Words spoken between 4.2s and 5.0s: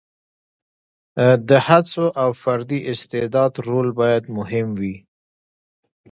مهم وي.